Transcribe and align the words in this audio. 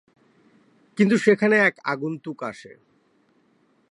কিন্তু 0.97 1.15
সেখানে 1.17 1.55
এক 1.59 1.75
আগন্তুক 1.83 2.39
আসে। 2.43 2.73